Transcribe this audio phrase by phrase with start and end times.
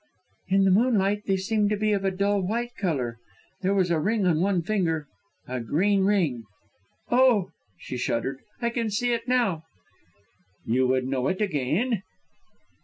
[0.47, 3.19] "In the moonlight they seemed to be of a dull white colour.
[3.61, 5.05] There was a ring on one finger
[5.47, 6.43] a green ring.
[7.11, 8.39] Oh!" she shuddered.
[8.63, 9.61] "I can see it now."
[10.65, 12.01] "You would know it again?"